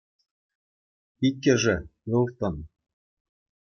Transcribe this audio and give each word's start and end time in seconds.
Иккӗшӗ– 1.27 1.75
ылтӑн. 2.19 2.55